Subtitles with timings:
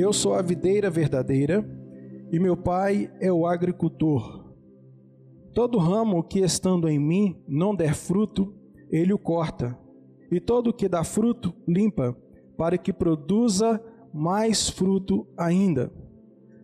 [0.00, 1.68] Eu sou a videira verdadeira
[2.30, 4.54] e meu pai é o agricultor.
[5.52, 8.54] Todo ramo que estando em mim não der fruto,
[8.92, 9.76] ele o corta,
[10.30, 12.16] e todo que dá fruto, limpa,
[12.56, 13.82] para que produza
[14.14, 15.92] mais fruto ainda.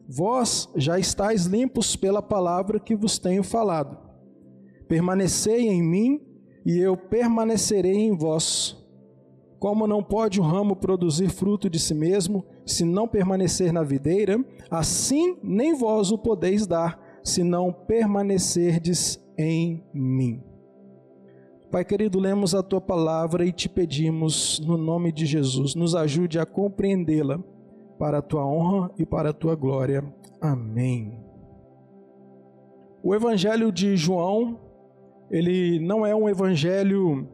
[0.09, 3.99] Vós já estáis limpos pela palavra que vos tenho falado.
[4.87, 6.21] Permanecei em mim,
[6.65, 8.81] e eu permanecerei em vós.
[9.59, 14.43] Como não pode o ramo produzir fruto de si mesmo, se não permanecer na videira,
[14.71, 20.43] assim nem vós o podeis dar, se não permanecerdes em mim.
[21.71, 26.39] Pai querido, lemos a tua palavra e te pedimos, no nome de Jesus, nos ajude
[26.39, 27.41] a compreendê-la
[27.99, 30.05] para a tua honra e para a tua glória.
[30.41, 31.19] Amém.
[33.03, 34.61] O evangelho de João,
[35.31, 37.29] ele não é um evangelho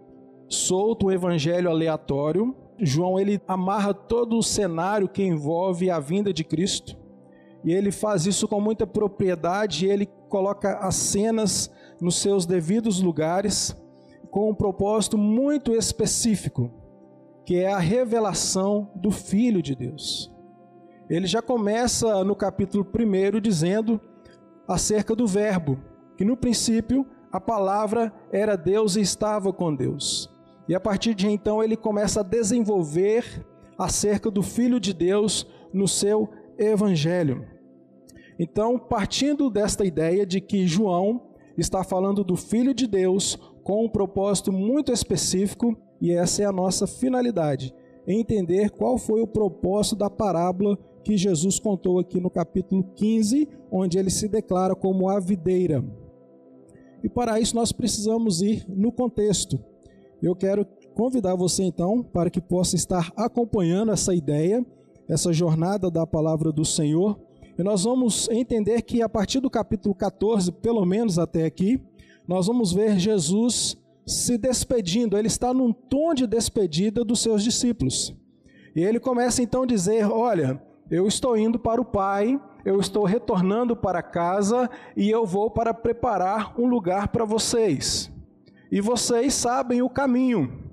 [0.48, 2.56] solto, um evangelho aleatório.
[2.80, 6.96] João ele amarra todo o cenário que envolve a vinda de Cristo.
[7.62, 13.76] E ele faz isso com muita propriedade, ele coloca as cenas nos seus devidos lugares
[14.30, 16.70] com um propósito muito específico,
[17.44, 20.32] que é a revelação do filho de Deus.
[21.08, 24.00] Ele já começa no capítulo 1 dizendo
[24.66, 25.78] acerca do Verbo,
[26.16, 30.30] que no princípio a palavra era Deus e estava com Deus.
[30.70, 33.44] E a partir de então ele começa a desenvolver
[33.76, 37.44] acerca do Filho de Deus no seu Evangelho.
[38.38, 41.22] Então, partindo desta ideia de que João
[41.58, 46.52] está falando do Filho de Deus com um propósito muito específico, e essa é a
[46.52, 47.74] nossa finalidade,
[48.06, 53.98] entender qual foi o propósito da parábola que Jesus contou aqui no capítulo 15, onde
[53.98, 55.84] ele se declara como a videira.
[57.02, 59.58] E para isso nós precisamos ir no contexto.
[60.22, 64.64] Eu quero convidar você então para que possa estar acompanhando essa ideia,
[65.08, 67.18] essa jornada da palavra do Senhor.
[67.58, 71.80] E nós vamos entender que a partir do capítulo 14, pelo menos até aqui,
[72.28, 75.16] nós vamos ver Jesus se despedindo.
[75.16, 78.14] Ele está num tom de despedida dos seus discípulos.
[78.76, 83.04] E ele começa então a dizer: Olha, eu estou indo para o Pai, eu estou
[83.04, 88.12] retornando para casa e eu vou para preparar um lugar para vocês
[88.70, 90.70] e vocês sabem o caminho.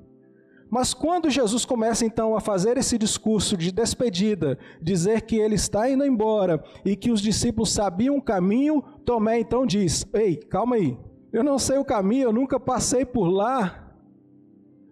[0.69, 5.89] Mas quando Jesus começa então a fazer esse discurso de despedida, dizer que ele está
[5.89, 10.97] indo embora e que os discípulos sabiam o caminho, Tomé então diz: Ei, calma aí,
[11.31, 13.95] eu não sei o caminho, eu nunca passei por lá.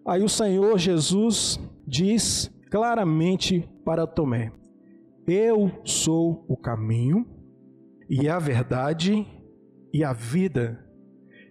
[0.07, 4.53] Aí o Senhor Jesus diz claramente para Tomé:
[5.27, 7.27] Eu sou o caminho
[8.09, 9.27] e a verdade
[9.93, 10.79] e a vida.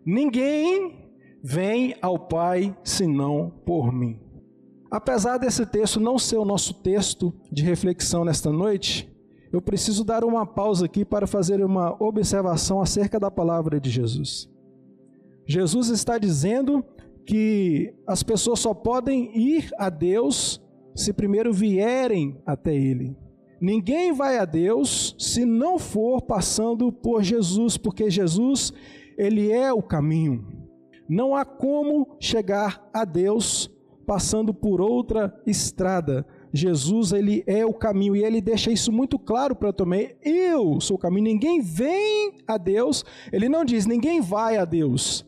[0.07, 1.04] Ninguém
[1.47, 4.19] Vem ao Pai senão por mim.
[4.91, 9.15] Apesar desse texto não ser o nosso texto de reflexão nesta noite,
[9.53, 14.49] eu preciso dar uma pausa aqui para fazer uma observação acerca da palavra de Jesus.
[15.47, 16.83] Jesus está dizendo
[17.27, 20.63] que as pessoas só podem ir a Deus
[20.95, 23.15] se primeiro vierem até Ele.
[23.61, 28.73] Ninguém vai a Deus se não for passando por Jesus, porque Jesus,
[29.19, 30.64] Ele é o caminho.
[31.09, 33.71] Não há como chegar a Deus
[34.07, 36.27] passando por outra estrada.
[36.53, 40.15] Jesus, ele é o caminho e ele deixa isso muito claro para Tomé.
[40.23, 41.25] Eu sou o caminho.
[41.25, 43.05] Ninguém vem a Deus.
[43.33, 45.27] Ele não diz ninguém vai a Deus.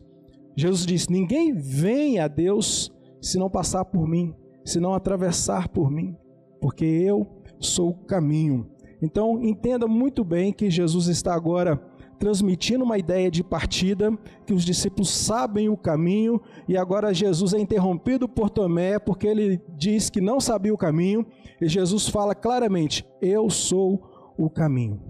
[0.55, 4.33] Jesus diz: ninguém vem a Deus se não passar por mim,
[4.63, 6.15] se não atravessar por mim,
[6.61, 7.27] porque eu
[7.59, 8.67] sou o caminho.
[9.01, 11.79] Então, entenda muito bem que Jesus está agora
[12.19, 14.11] transmitindo uma ideia de partida,
[14.45, 19.61] que os discípulos sabem o caminho, e agora Jesus é interrompido por Tomé, porque ele
[19.75, 21.25] diz que não sabia o caminho,
[21.61, 25.01] e Jesus fala claramente: Eu sou o caminho.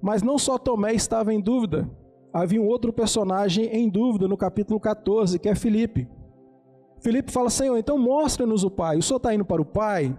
[0.00, 1.90] Mas não só Tomé estava em dúvida,
[2.32, 6.08] havia um outro personagem em dúvida no capítulo 14, que é Filipe.
[7.00, 8.96] Filipe fala: Senhor, então mostra-nos o Pai.
[8.96, 10.16] O Senhor está indo para o Pai?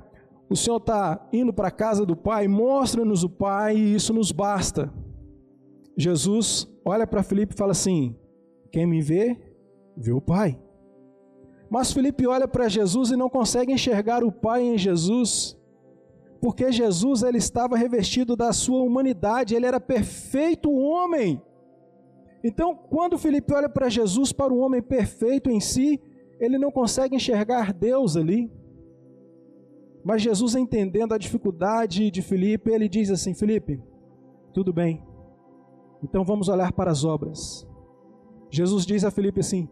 [0.50, 2.48] O Senhor está indo para a casa do Pai?
[2.48, 4.92] Mostra-nos o Pai e isso nos basta.
[6.00, 8.16] Jesus olha para Felipe e fala assim:
[8.72, 9.38] Quem me vê,
[9.98, 10.58] vê o Pai.
[11.70, 15.58] Mas Felipe olha para Jesus e não consegue enxergar o Pai em Jesus,
[16.42, 21.42] porque Jesus ele estava revestido da sua humanidade, ele era perfeito homem.
[22.46, 26.02] Então, quando Felipe olha para Jesus, para o homem perfeito em si,
[26.40, 28.50] ele não consegue enxergar Deus ali.
[30.02, 33.84] Mas Jesus, entendendo a dificuldade de Felipe, ele diz assim: Felipe,
[34.54, 35.04] tudo bem,
[36.04, 37.68] então vamos olhar para as obras.
[38.50, 39.70] Jesus diz a Filipe assim: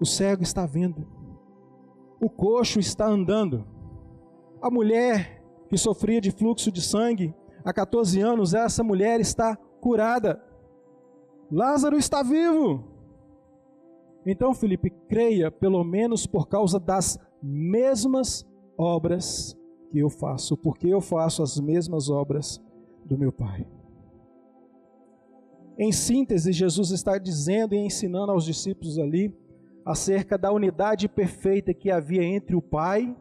[0.00, 1.06] o cego está vendo,
[2.20, 3.64] o coxo está andando,
[4.60, 10.42] a mulher que sofria de fluxo de sangue há 14 anos, essa mulher está curada.
[11.50, 12.84] Lázaro está vivo.
[14.26, 18.46] Então, Felipe, creia, pelo menos por causa das mesmas
[18.78, 19.56] obras
[19.90, 22.60] que eu faço, porque eu faço as mesmas obras
[23.04, 23.66] do meu Pai.
[25.78, 29.34] Em síntese, Jesus está dizendo e ensinando aos discípulos ali
[29.84, 33.14] acerca da unidade perfeita que havia entre o Pai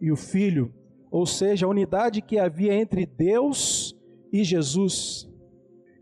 [0.00, 0.72] e o Filho,
[1.10, 3.96] ou seja, a unidade que havia entre Deus
[4.32, 5.28] e Jesus.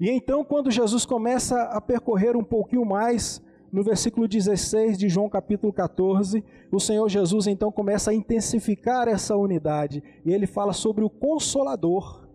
[0.00, 5.29] E então, quando Jesus começa a percorrer um pouquinho mais, no versículo 16 de João
[5.29, 6.43] capítulo 14,
[6.73, 12.26] o Senhor Jesus então começa a intensificar essa unidade, e ele fala sobre o Consolador.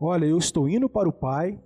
[0.00, 1.60] Olha, eu estou indo para o Pai,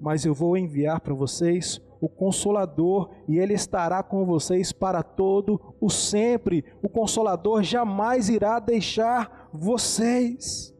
[0.00, 5.60] mas eu vou enviar para vocês o Consolador, e ele estará com vocês para todo
[5.80, 6.64] o sempre.
[6.82, 10.74] O Consolador jamais irá deixar vocês.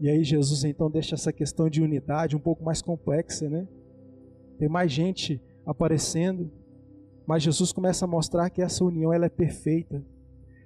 [0.00, 3.66] E aí Jesus então deixa essa questão de unidade um pouco mais complexa, né?
[4.58, 6.50] Tem mais gente aparecendo,
[7.26, 10.04] mas Jesus começa a mostrar que essa união ela é perfeita.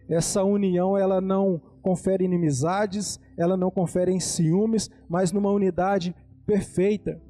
[0.08, 6.14] Essa união ela não confere inimizades, ela não confere ciúmes, mas numa unidade
[6.46, 7.20] perfeita.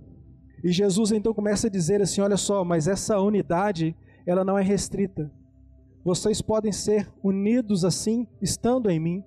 [0.63, 3.97] E Jesus então começa a dizer assim: olha só, mas essa unidade,
[4.27, 5.31] ela não é restrita.
[6.05, 9.25] Vocês podem ser unidos assim, estando em mim.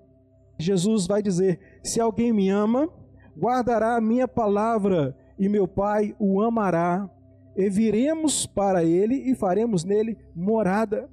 [0.57, 2.89] Jesus vai dizer: se alguém me ama,
[3.38, 7.09] guardará a minha palavra, e meu Pai o amará,
[7.56, 11.09] e viremos para ele e faremos nele morada.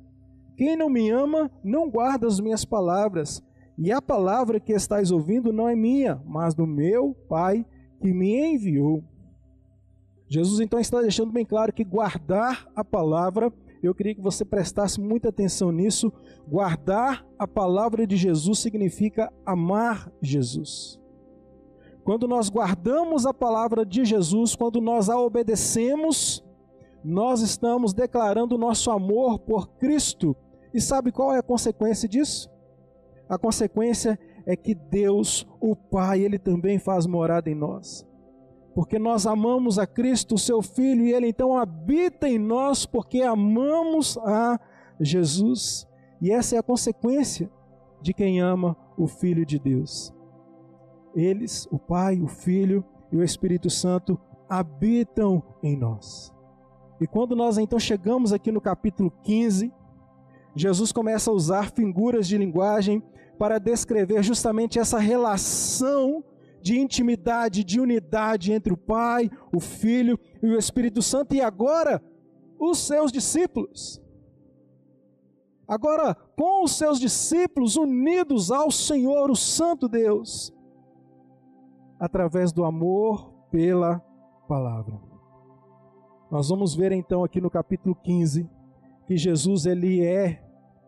[0.56, 3.42] Quem não me ama, não guarda as minhas palavras,
[3.78, 7.64] e a palavra que estáis ouvindo não é minha, mas do meu Pai
[8.00, 9.02] que me enviou.
[10.32, 15.00] Jesus então está deixando bem claro que guardar a palavra, eu queria que você prestasse
[15.00, 16.12] muita atenção nisso.
[16.46, 21.00] Guardar a palavra de Jesus significa amar Jesus.
[22.04, 26.44] Quando nós guardamos a palavra de Jesus, quando nós a obedecemos,
[27.02, 30.36] nós estamos declarando nosso amor por Cristo.
[30.72, 32.48] E sabe qual é a consequência disso?
[33.28, 34.16] A consequência
[34.46, 38.08] é que Deus, o Pai, ele também faz morada em nós
[38.74, 44.16] porque nós amamos a Cristo, seu Filho, e Ele então habita em nós porque amamos
[44.18, 44.58] a
[45.00, 45.86] Jesus.
[46.20, 47.50] E essa é a consequência
[48.00, 50.14] de quem ama o Filho de Deus.
[51.14, 54.18] Eles, o Pai, o Filho e o Espírito Santo,
[54.48, 56.32] habitam em nós.
[57.00, 59.72] E quando nós então chegamos aqui no capítulo 15,
[60.54, 63.02] Jesus começa a usar figuras de linguagem
[63.38, 66.22] para descrever justamente essa relação
[66.60, 72.02] de intimidade, de unidade entre o Pai, o Filho e o Espírito Santo, e agora
[72.58, 74.00] os seus discípulos.
[75.66, 80.52] Agora, com os seus discípulos unidos ao Senhor, o Santo Deus,
[81.98, 84.00] através do amor pela
[84.48, 85.00] palavra.
[86.30, 88.48] Nós vamos ver então aqui no capítulo 15
[89.06, 90.42] que Jesus ele é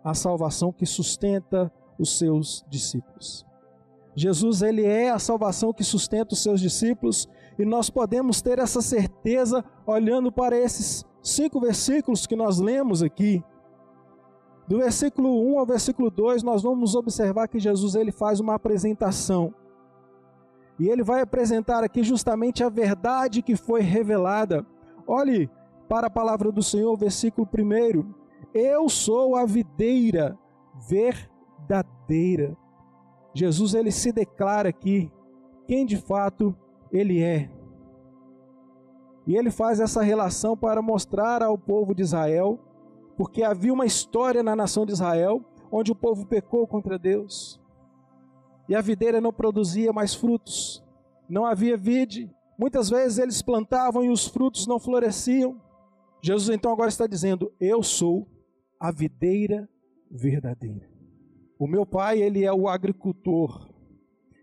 [0.05, 3.47] a salvação que sustenta os seus discípulos.
[4.15, 7.29] Jesus ele é a salvação que sustenta os seus discípulos
[7.59, 13.43] e nós podemos ter essa certeza olhando para esses cinco versículos que nós lemos aqui.
[14.69, 19.55] Do versículo 1 ao versículo 2, nós vamos observar que Jesus ele faz uma apresentação.
[20.79, 24.67] E ele vai apresentar aqui justamente a verdade que foi revelada.
[25.07, 25.51] Olhe
[25.89, 28.05] para a palavra do Senhor, versículo 1.
[28.55, 30.39] Eu sou a videira
[30.89, 32.57] verdadeira
[33.35, 35.11] Jesus ele se declara aqui
[35.67, 36.55] quem de fato
[36.91, 37.51] ele é.
[39.27, 42.59] E ele faz essa relação para mostrar ao povo de Israel,
[43.17, 47.59] porque havia uma história na nação de Israel onde o povo pecou contra Deus.
[48.69, 50.85] E a videira não produzia mais frutos.
[51.29, 52.31] Não havia vide.
[52.59, 55.59] Muitas vezes eles plantavam e os frutos não floresciam.
[56.21, 58.29] Jesus então agora está dizendo: Eu sou
[58.79, 59.69] a videira
[60.11, 60.92] verdadeira.
[61.63, 63.69] O meu pai, ele é o agricultor.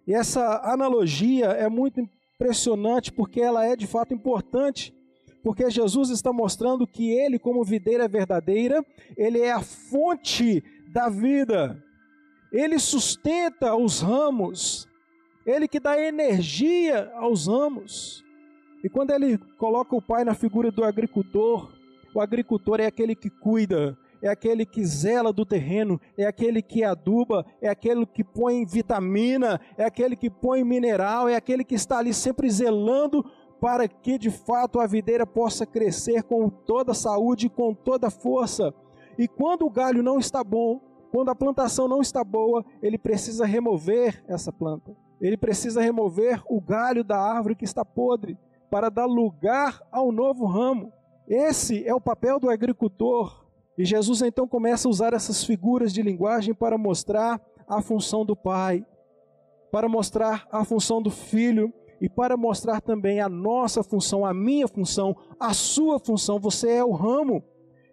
[0.07, 4.95] E essa analogia é muito impressionante porque ela é de fato importante,
[5.43, 8.81] porque Jesus está mostrando que ele, como videira verdadeira,
[9.17, 11.83] ele é a fonte da vida.
[12.53, 14.87] Ele sustenta os ramos.
[15.45, 18.23] Ele que dá energia aos ramos.
[18.81, 21.69] E quando ele coloca o pai na figura do agricultor,
[22.15, 26.83] o agricultor é aquele que cuida, é aquele que zela do terreno, é aquele que
[26.83, 31.99] aduba, é aquele que põe vitamina, é aquele que põe mineral, é aquele que está
[31.99, 33.23] ali sempre zelando
[33.59, 38.11] para que de fato a videira possa crescer com toda a saúde, com toda a
[38.11, 38.73] força.
[39.17, 43.45] E quando o galho não está bom, quando a plantação não está boa, ele precisa
[43.45, 44.95] remover essa planta.
[45.19, 48.37] Ele precisa remover o galho da árvore que está podre
[48.69, 50.93] para dar lugar ao novo ramo.
[51.27, 53.48] Esse é o papel do agricultor.
[53.79, 58.35] E Jesus então começa a usar essas figuras de linguagem para mostrar a função do
[58.35, 58.85] Pai,
[59.71, 64.67] para mostrar a função do Filho e para mostrar também a nossa função, a minha
[64.67, 66.41] função, a sua função.
[66.41, 67.41] Você é o ramo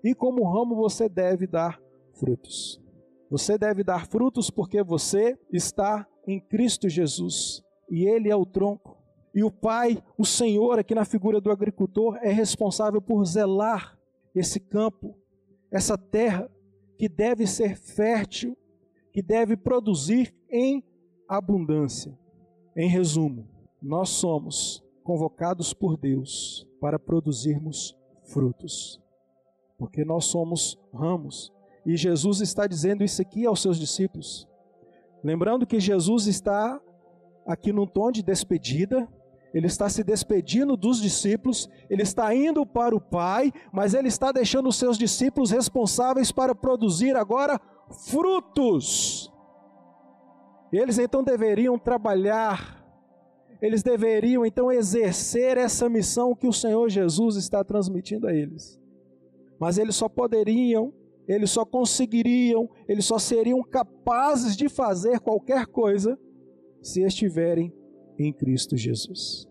[0.03, 1.81] e, como ramo, você deve dar
[2.15, 2.83] frutos.
[3.31, 8.97] Você deve dar frutos porque você está em Cristo Jesus e Ele é o tronco.
[9.33, 13.97] E o Pai, o Senhor, aqui na figura do agricultor, é responsável por zelar
[14.35, 15.17] esse campo,
[15.77, 16.51] essa terra
[16.99, 18.57] que deve ser fértil,
[19.13, 20.83] que deve produzir em
[21.29, 22.19] abundância.
[22.75, 23.47] Em resumo,
[23.83, 28.99] nós somos convocados por Deus para produzirmos frutos,
[29.77, 31.53] porque nós somos ramos.
[31.85, 34.49] E Jesus está dizendo isso aqui aos seus discípulos.
[35.23, 36.81] Lembrando que Jesus está
[37.47, 39.07] aqui num tom de despedida,
[39.57, 44.31] ele está se despedindo dos discípulos, ele está indo para o Pai, mas ele está
[44.31, 47.59] deixando os seus discípulos responsáveis para produzir agora
[48.07, 49.33] frutos.
[50.71, 52.87] Eles então deveriam trabalhar,
[53.63, 58.79] eles deveriam então exercer essa missão que o Senhor Jesus está transmitindo a eles.
[59.59, 60.93] Mas eles só poderiam,
[61.27, 66.19] eles só conseguiriam, eles só seriam capazes de fazer qualquer coisa
[66.83, 67.73] se estiverem
[68.19, 69.49] em Cristo Jesus.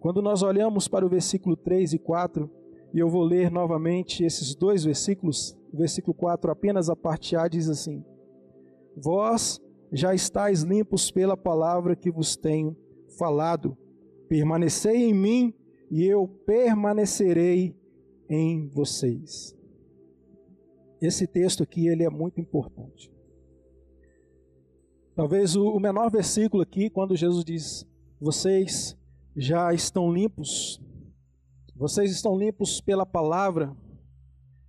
[0.00, 2.50] Quando nós olhamos para o versículo 3 e 4,
[2.94, 7.48] e eu vou ler novamente esses dois versículos, o versículo 4, apenas a parte A,
[7.48, 8.04] diz assim:
[8.96, 9.60] Vós
[9.92, 12.76] já estáis limpos pela palavra que vos tenho
[13.18, 13.76] falado.
[14.28, 15.54] Permanecei em mim
[15.90, 17.76] e eu permanecerei
[18.28, 19.54] em vocês.
[21.00, 23.12] Esse texto aqui ele é muito importante.
[25.16, 27.86] Talvez o, menor versículo aqui, quando Jesus diz:
[28.20, 28.94] Vocês
[29.34, 30.78] já estão limpos,
[31.74, 33.74] vocês estão limpos pela palavra.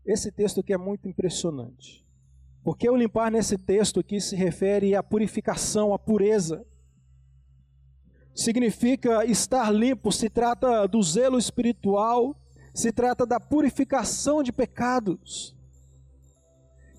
[0.05, 2.07] Esse texto aqui é muito impressionante.
[2.63, 6.65] Porque o limpar nesse texto aqui se refere à purificação, à pureza.
[8.33, 12.39] Significa estar limpo, se trata do zelo espiritual,
[12.73, 15.57] se trata da purificação de pecados.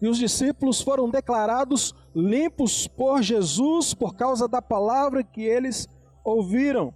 [0.02, 5.87] E os discípulos foram declarados limpos por Jesus por causa da palavra que eles
[6.25, 6.92] ouviram.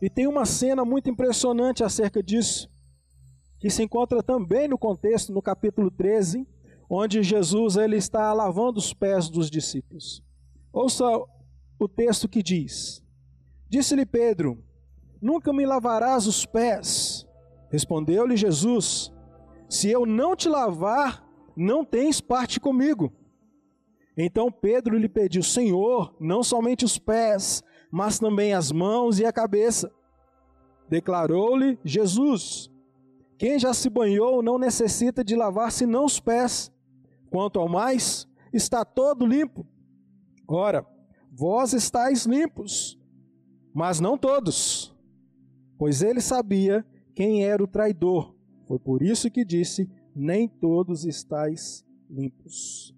[0.00, 2.68] E tem uma cena muito impressionante acerca disso,
[3.60, 6.44] que se encontra também no contexto, no capítulo 13,
[6.90, 10.20] onde Jesus ele está lavando os pés dos discípulos.
[10.72, 11.04] Ouça
[11.78, 13.04] o texto que diz:
[13.68, 14.58] Disse-lhe Pedro:
[15.20, 17.24] Nunca me lavarás os pés.
[17.70, 19.12] Respondeu-lhe Jesus:
[19.68, 21.24] Se eu não te lavar,
[21.56, 23.12] não tens parte comigo.
[24.16, 29.32] Então Pedro lhe pediu: Senhor, não somente os pés, mas também as mãos e a
[29.32, 29.92] cabeça.
[30.88, 32.70] Declarou-lhe Jesus:
[33.38, 36.70] Quem já se banhou não necessita de lavar senão os pés.
[37.30, 39.66] Quanto ao mais, está todo limpo.
[40.46, 40.86] Ora,
[41.30, 42.98] vós estáis limpos,
[43.72, 44.94] mas não todos.
[45.78, 48.34] Pois ele sabia quem era o traidor.
[48.66, 52.94] Foi por isso que disse: nem todos estáis limpos.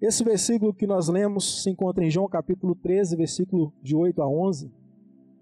[0.00, 4.28] Esse versículo que nós lemos se encontra em João capítulo 13, versículo de 8 a
[4.28, 4.70] 11,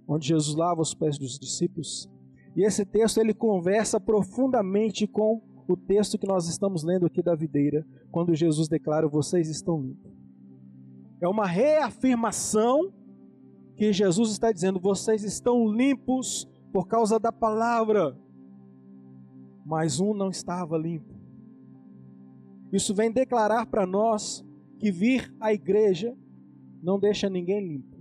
[0.06, 2.08] onde Jesus lava os pés dos discípulos.
[2.54, 7.34] E esse texto ele conversa profundamente com o texto que nós estamos lendo aqui da
[7.34, 10.12] videira, quando Jesus declara: Vocês estão limpos.
[11.20, 12.92] É uma reafirmação
[13.76, 18.16] que Jesus está dizendo: Vocês estão limpos por causa da palavra
[19.64, 21.13] mas um não estava limpo.
[22.74, 24.44] Isso vem declarar para nós
[24.80, 26.12] que vir à igreja
[26.82, 27.96] não deixa ninguém limpo.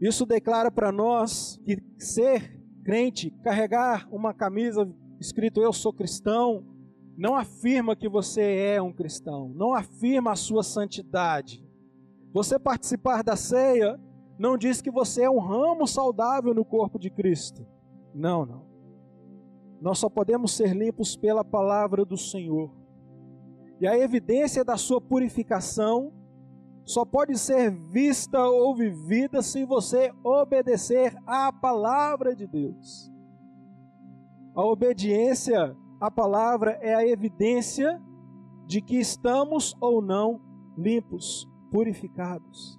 [0.00, 6.66] Isso declara para nós que ser crente, carregar uma camisa escrito eu sou cristão,
[7.16, 8.42] não afirma que você
[8.74, 11.64] é um cristão, não afirma a sua santidade.
[12.32, 14.00] Você participar da ceia
[14.36, 17.64] não diz que você é um ramo saudável no corpo de Cristo.
[18.12, 18.66] Não, não.
[19.80, 22.82] Nós só podemos ser limpos pela palavra do Senhor.
[23.80, 26.12] E a evidência da sua purificação
[26.84, 33.10] só pode ser vista ou vivida se você obedecer à palavra de Deus.
[34.54, 38.00] A obediência à palavra é a evidência
[38.66, 40.40] de que estamos ou não
[40.76, 42.78] limpos, purificados.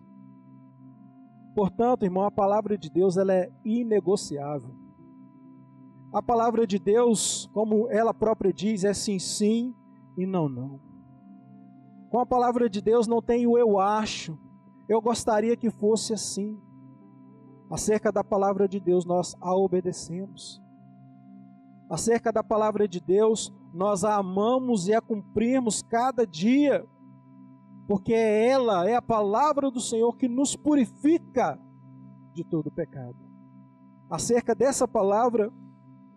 [1.55, 4.73] Portanto, irmão, a palavra de Deus ela é inegociável.
[6.13, 9.73] A palavra de Deus, como ela própria diz, é sim, sim
[10.17, 10.79] e não, não.
[12.09, 14.37] Com a palavra de Deus não tem o eu acho,
[14.87, 16.59] Eu gostaria que fosse assim.
[17.71, 20.61] Acerca da palavra de Deus, nós a obedecemos.
[21.89, 26.85] Acerca da palavra de Deus, nós a amamos e a cumprimos cada dia,
[27.87, 31.59] porque ela é a palavra do Senhor que nos purifica
[32.33, 33.17] de todo pecado.
[34.09, 35.51] Acerca dessa palavra,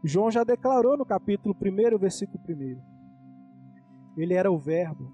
[0.04, 2.88] João já declarou no capítulo 1, versículo 1.
[4.20, 5.12] Ele era o Verbo,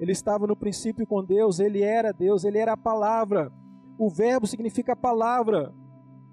[0.00, 3.52] ele estava no princípio com Deus, ele era Deus, ele era a palavra.
[3.98, 5.74] O verbo significa palavra.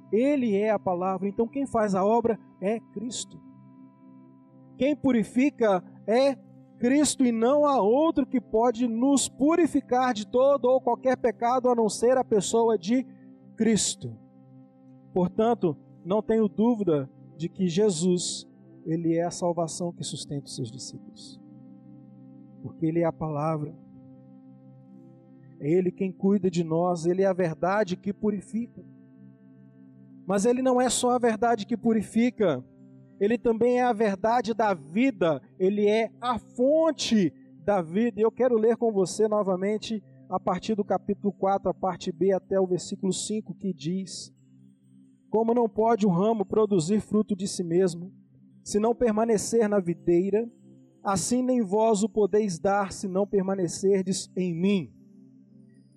[0.09, 1.27] Ele é a palavra.
[1.27, 3.37] Então quem faz a obra é Cristo.
[4.77, 6.37] Quem purifica é
[6.79, 11.75] Cristo e não há outro que pode nos purificar de todo ou qualquer pecado a
[11.75, 13.05] não ser a pessoa de
[13.57, 14.17] Cristo.
[15.13, 18.47] Portanto, não tenho dúvida de que Jesus,
[18.85, 21.46] ele é a salvação que sustenta os seus discípulos
[22.61, 23.75] porque Ele é a palavra.
[25.59, 28.83] É Ele quem cuida de nós, Ele é a verdade que purifica.
[30.25, 32.63] Mas Ele não é só a verdade que purifica,
[33.19, 37.33] Ele também é a verdade da vida, Ele é a fonte
[37.63, 38.21] da vida.
[38.21, 42.59] Eu quero ler com você novamente a partir do capítulo 4, a parte B, até
[42.59, 44.33] o versículo 5, que diz:
[45.29, 48.11] Como não pode o ramo produzir fruto de si mesmo,
[48.63, 50.49] se não permanecer na videira,
[51.07, 54.93] assim nem vós o podeis dar se não permanecerdes em mim.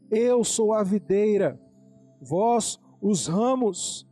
[0.09, 1.61] Eu sou a videira,
[2.21, 4.07] vós os ramos.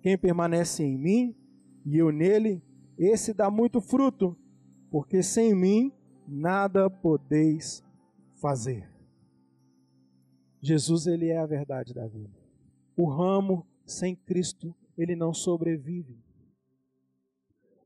[0.00, 1.36] Quem permanece em mim
[1.84, 2.62] e eu nele,
[2.96, 4.34] esse dá muito fruto,
[4.90, 5.92] porque sem mim
[6.26, 7.84] nada podeis
[8.40, 8.90] fazer.
[10.62, 12.40] Jesus ele é a verdade da vida.
[12.96, 16.18] O ramo sem Cristo, ele não sobrevive.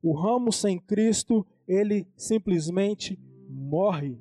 [0.01, 4.17] O ramo sem Cristo, ele simplesmente morre.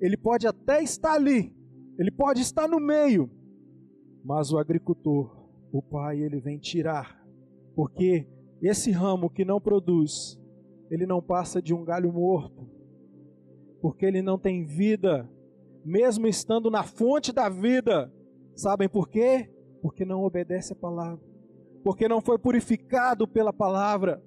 [0.00, 1.54] Ele pode até estar ali,
[1.98, 3.30] ele pode estar no meio,
[4.24, 5.36] mas o agricultor,
[5.72, 7.22] o pai, ele vem tirar,
[7.74, 8.26] porque
[8.62, 10.38] esse ramo que não produz,
[10.90, 12.68] ele não passa de um galho morto,
[13.80, 15.30] porque ele não tem vida,
[15.84, 18.12] mesmo estando na fonte da vida.
[18.54, 19.50] Sabem por quê?
[19.80, 21.24] Porque não obedece a palavra,
[21.82, 24.22] porque não foi purificado pela palavra,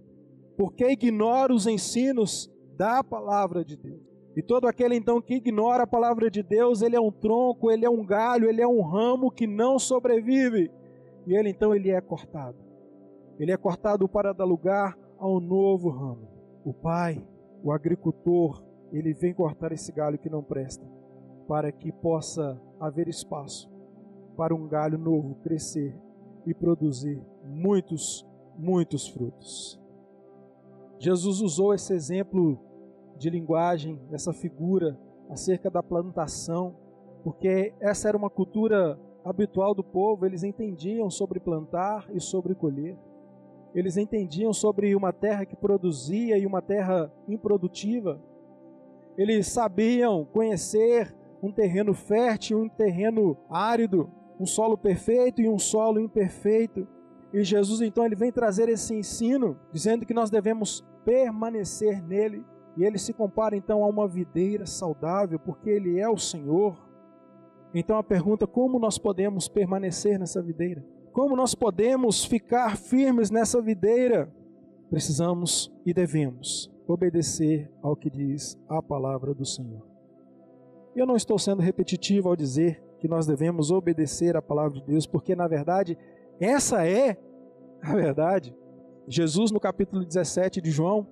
[0.58, 4.02] porque ignora os ensinos da palavra de Deus.
[4.36, 7.86] E todo aquele então que ignora a palavra de Deus, ele é um tronco, ele
[7.86, 10.72] é um galho, ele é um ramo que não sobrevive.
[11.28, 12.58] E ele então ele é cortado.
[13.40, 16.28] Ele é cortado para dar lugar a um novo ramo.
[16.66, 17.24] O pai,
[17.64, 20.86] o agricultor, ele vem cortar esse galho que não presta,
[21.48, 23.72] para que possa haver espaço
[24.36, 25.96] para um galho novo crescer
[26.46, 28.26] e produzir muitos,
[28.58, 29.80] muitos frutos.
[31.00, 32.60] Jesus usou esse exemplo
[33.18, 34.98] de linguagem, essa figura
[35.30, 36.76] acerca da plantação,
[37.24, 42.98] porque essa era uma cultura habitual do povo, eles entendiam sobre plantar e sobre colher.
[43.74, 48.22] Eles entendiam sobre uma terra que produzia e uma terra improdutiva.
[49.18, 56.00] Eles sabiam conhecer um terreno fértil, um terreno árido, um solo perfeito e um solo
[56.00, 56.88] imperfeito.
[57.34, 62.46] E Jesus então ele vem trazer esse ensino, dizendo que nós devemos permanecer nele.
[62.78, 66.78] E ele se compara então a uma videira saudável, porque ele é o Senhor.
[67.74, 70.86] Então a pergunta: como nós podemos permanecer nessa videira?
[71.12, 74.32] Como nós podemos ficar firmes nessa videira?
[74.90, 79.82] Precisamos e devemos obedecer ao que diz a palavra do Senhor.
[80.96, 85.06] Eu não estou sendo repetitivo ao dizer que nós devemos obedecer à palavra de Deus,
[85.06, 85.98] porque na verdade
[86.40, 87.18] essa é
[87.82, 88.56] a verdade.
[89.08, 91.08] Jesus, no capítulo 17 de João,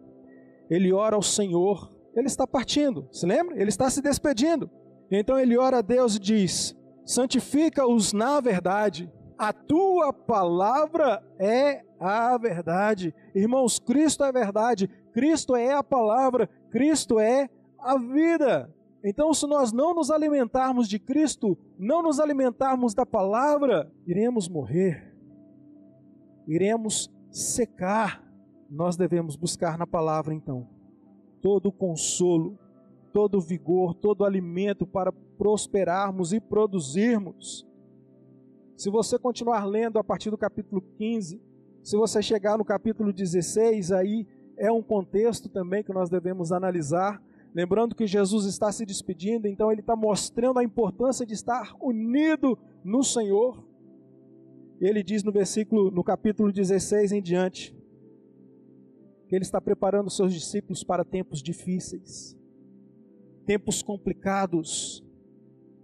[0.69, 3.59] ele ora ao Senhor, ele está partindo, se lembra?
[3.59, 4.69] Ele está se despedindo.
[5.09, 12.37] Então ele ora a Deus e diz: santifica-os na verdade, a tua palavra é a
[12.37, 13.13] verdade.
[13.35, 18.73] Irmãos, Cristo é verdade, Cristo é a palavra, Cristo é a vida.
[19.03, 25.10] Então, se nós não nos alimentarmos de Cristo, não nos alimentarmos da palavra, iremos morrer,
[26.47, 28.23] iremos secar,
[28.69, 30.67] nós devemos buscar na palavra então
[31.41, 32.57] todo o consolo,
[33.11, 37.65] todo o vigor, todo o alimento para prosperarmos e produzirmos.
[38.77, 41.41] Se você continuar lendo a partir do capítulo 15,
[41.83, 44.27] se você chegar no capítulo 16, aí
[44.57, 47.21] é um contexto também que nós devemos analisar.
[47.53, 52.57] Lembrando que Jesus está se despedindo, então ele está mostrando a importância de estar unido
[52.83, 53.63] no Senhor
[54.87, 57.75] ele diz no versículo, no capítulo 16 em diante,
[59.27, 62.37] que ele está preparando seus discípulos para tempos difíceis,
[63.45, 65.03] tempos complicados,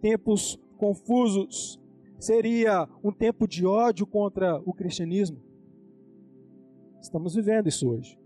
[0.02, 1.80] tempos confusos,
[2.20, 5.40] seria um tempo de ódio contra o cristianismo.
[7.00, 8.20] Estamos vivendo isso hoje.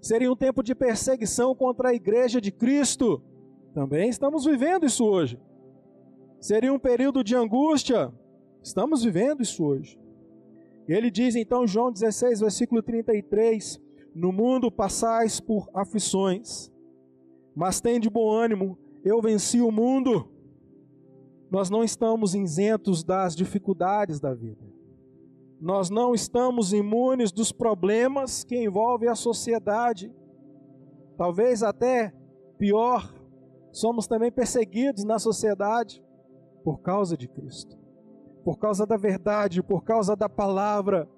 [0.00, 3.22] Seria um tempo de perseguição contra a igreja de Cristo.
[3.72, 5.38] Também estamos vivendo isso hoje.
[6.40, 8.12] Seria um período de angústia.
[8.66, 9.96] Estamos vivendo isso hoje.
[10.88, 13.80] Ele diz então, João 16, versículo 33:
[14.12, 16.68] No mundo passais por aflições,
[17.54, 20.28] mas tem de bom ânimo, eu venci o mundo.
[21.48, 24.66] Nós não estamos isentos das dificuldades da vida.
[25.60, 30.12] Nós não estamos imunes dos problemas que envolvem a sociedade.
[31.16, 32.12] Talvez até
[32.58, 33.14] pior,
[33.70, 36.04] somos também perseguidos na sociedade
[36.64, 37.78] por causa de Cristo,
[38.46, 41.08] por causa da verdade, por causa da palavra.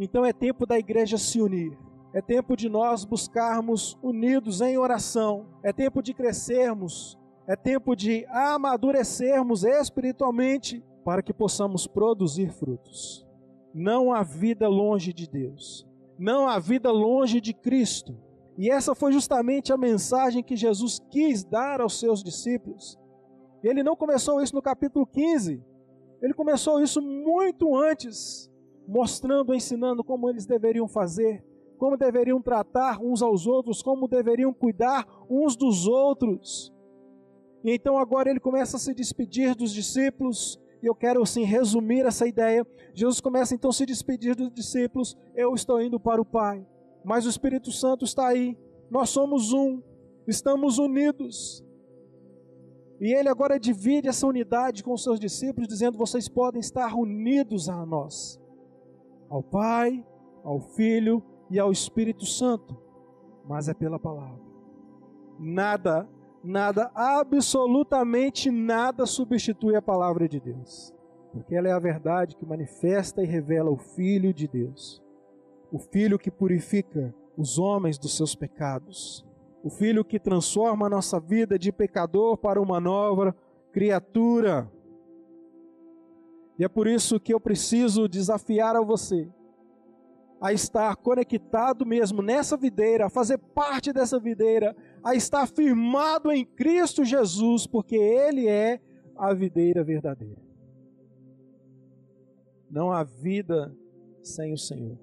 [0.00, 1.78] Então é tempo da igreja se unir.
[2.12, 5.46] É tempo de nós buscarmos unidos em oração.
[5.62, 7.16] É tempo de crescermos.
[7.46, 13.24] É tempo de amadurecermos espiritualmente para que possamos produzir frutos.
[13.72, 15.86] Não há vida longe de Deus.
[16.18, 18.18] Não há vida longe de Cristo.
[18.58, 22.98] E essa foi justamente a mensagem que Jesus quis dar aos seus discípulos.
[23.62, 25.62] Ele não começou isso no capítulo 15.
[26.22, 28.48] Ele começou isso muito antes,
[28.86, 31.44] mostrando, ensinando como eles deveriam fazer,
[31.76, 36.72] como deveriam tratar uns aos outros, como deveriam cuidar uns dos outros.
[37.64, 42.06] E então agora ele começa a se despedir dos discípulos, e eu quero assim resumir
[42.06, 42.64] essa ideia.
[42.94, 46.64] Jesus começa então a se despedir dos discípulos: Eu estou indo para o Pai,
[47.04, 48.56] mas o Espírito Santo está aí.
[48.88, 49.82] Nós somos um,
[50.26, 51.64] estamos unidos.
[53.02, 57.68] E ele agora divide essa unidade com os seus discípulos, dizendo: Vocês podem estar unidos
[57.68, 58.40] a nós,
[59.28, 60.06] ao Pai,
[60.44, 62.80] ao Filho e ao Espírito Santo,
[63.44, 64.40] mas é pela palavra.
[65.36, 66.08] Nada,
[66.44, 70.94] nada, absolutamente nada substitui a palavra de Deus,
[71.32, 75.02] porque ela é a verdade que manifesta e revela o Filho de Deus,
[75.72, 79.26] o Filho que purifica os homens dos seus pecados,
[79.62, 83.34] o Filho que transforma a nossa vida de pecador para uma nova
[83.72, 84.70] criatura.
[86.58, 89.28] E é por isso que eu preciso desafiar a você
[90.42, 96.44] a estar conectado mesmo nessa videira, a fazer parte dessa videira, a estar firmado em
[96.44, 98.80] Cristo Jesus, porque Ele é
[99.16, 100.42] a videira verdadeira.
[102.68, 103.72] Não há vida
[104.20, 104.98] sem o Senhor.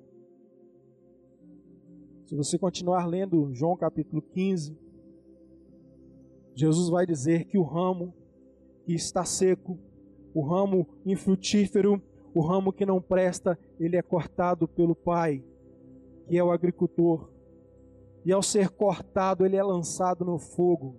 [2.30, 4.78] Se você continuar lendo João capítulo 15,
[6.54, 8.14] Jesus vai dizer que o ramo
[8.86, 9.80] que está seco,
[10.32, 12.00] o ramo infrutífero,
[12.32, 15.44] o ramo que não presta, ele é cortado pelo Pai,
[16.28, 17.32] que é o agricultor.
[18.24, 20.98] E ao ser cortado, ele é lançado no fogo.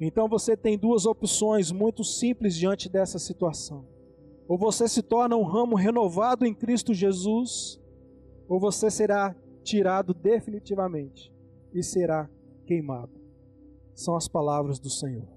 [0.00, 3.84] Então você tem duas opções muito simples diante dessa situação.
[4.48, 7.78] Ou você se torna um ramo renovado em Cristo Jesus,
[8.48, 9.36] ou você será
[9.66, 11.34] tirado definitivamente
[11.74, 12.30] e será
[12.64, 13.20] queimado.
[13.94, 15.28] São as palavras do Senhor.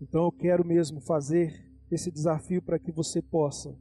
[0.00, 3.76] Então eu quero mesmo fazer esse desafio para que você possa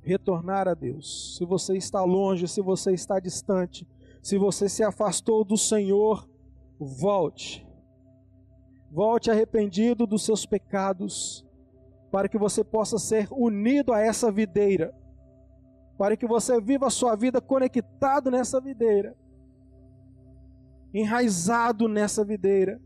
[0.00, 1.36] retornar a Deus.
[1.36, 3.86] Se você está longe, se você está distante,
[4.22, 6.26] se você se afastou do Senhor,
[6.78, 7.66] volte.
[8.90, 11.46] Volte arrependido dos seus pecados,
[12.10, 14.94] para que você possa ser unido a essa videira,
[16.00, 19.14] para que você viva a sua vida conectado nessa videira,
[20.94, 22.80] enraizado nessa videira,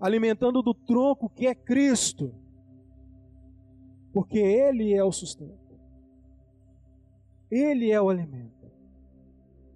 [0.00, 2.34] alimentando do tronco que é Cristo.
[4.14, 5.78] Porque Ele é o sustento,
[7.50, 8.66] Ele é o alimento,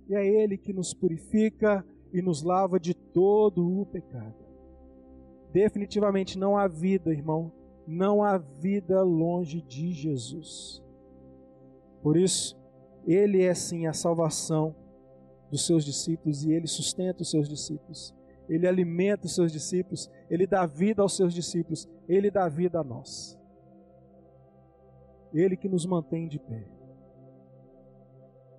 [0.09, 4.47] e é Ele que nos purifica e nos lava de todo o pecado.
[5.53, 7.53] Definitivamente não há vida, irmão,
[7.87, 10.83] não há vida longe de Jesus.
[12.03, 12.57] Por isso,
[13.07, 14.75] Ele é sim a salvação
[15.51, 18.15] dos seus discípulos e Ele sustenta os seus discípulos.
[18.49, 22.85] Ele alimenta os seus discípulos, Ele dá vida aos seus discípulos, Ele dá vida a
[22.85, 23.39] nós.
[25.33, 26.67] Ele que nos mantém de pé.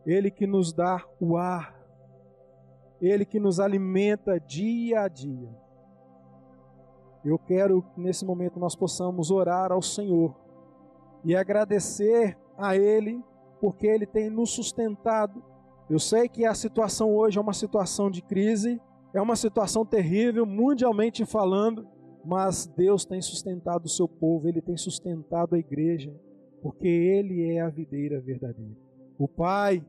[0.06, 1.78] Ele que nos dá o ar.
[3.02, 5.50] Ele que nos alimenta dia a dia.
[7.24, 10.36] Eu quero que nesse momento nós possamos orar ao Senhor
[11.24, 13.24] e agradecer a Ele
[13.62, 15.42] porque Ele tem nos sustentado.
[15.90, 18.82] Eu sei que a situação hoje é uma situação de crise,
[19.14, 21.88] é uma situação terrível, mundialmente falando,
[22.26, 26.12] mas Deus tem sustentado o seu povo, Ele tem sustentado a igreja
[26.62, 28.78] porque ele é a videira verdadeira.
[29.18, 29.84] O pai,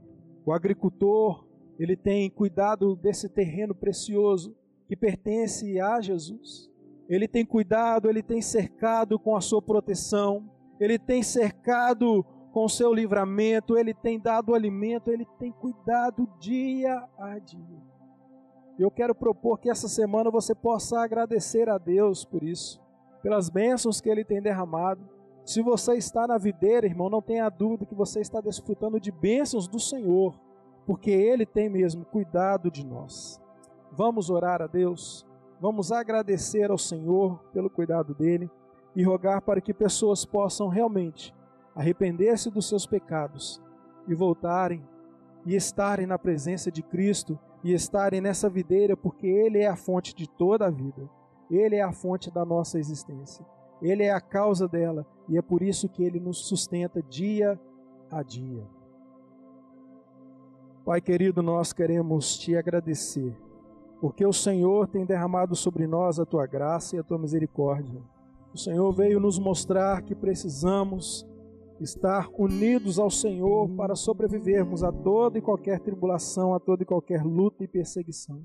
[0.45, 1.47] o agricultor,
[1.79, 4.57] ele tem cuidado desse terreno precioso
[4.89, 6.71] que pertence a Jesus.
[7.09, 12.93] Ele tem cuidado, ele tem cercado com a sua proteção, ele tem cercado com seu
[12.93, 17.83] livramento, ele tem dado alimento, ele tem cuidado dia a dia.
[18.79, 22.81] Eu quero propor que essa semana você possa agradecer a Deus por isso,
[23.23, 25.01] pelas bênçãos que ele tem derramado.
[25.45, 29.67] Se você está na videira, irmão, não tenha dúvida que você está desfrutando de bênçãos
[29.67, 30.38] do Senhor,
[30.87, 33.41] porque ele tem mesmo cuidado de nós.
[33.91, 35.27] Vamos orar a Deus,
[35.61, 38.51] vamos agradecer ao Senhor pelo cuidado dele
[38.95, 41.35] e rogar para que pessoas possam realmente
[41.75, 43.63] arrepender-se dos seus pecados
[44.07, 44.85] e voltarem
[45.45, 50.15] e estarem na presença de Cristo e estarem nessa videira, porque Ele é a fonte
[50.15, 51.09] de toda a vida,
[51.51, 53.45] Ele é a fonte da nossa existência,
[53.81, 57.59] Ele é a causa dela e é por isso que Ele nos sustenta dia
[58.11, 58.67] a dia.
[60.85, 63.37] Pai querido, nós queremos te agradecer,
[64.01, 68.03] porque o Senhor tem derramado sobre nós a tua graça e a tua misericórdia.
[68.53, 71.25] O Senhor veio nos mostrar que precisamos
[71.85, 77.25] estar unidos ao Senhor para sobrevivermos a toda e qualquer tribulação, a toda e qualquer
[77.25, 78.42] luta e perseguição.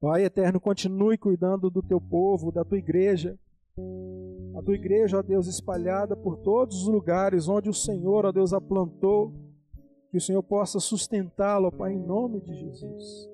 [0.00, 3.38] Pai eterno, continue cuidando do teu povo, da tua igreja.
[4.54, 8.52] A tua igreja, ó Deus, espalhada por todos os lugares onde o Senhor, ó Deus,
[8.52, 9.32] a plantou.
[10.10, 13.33] Que o Senhor possa sustentá-la, Pai, em nome de Jesus.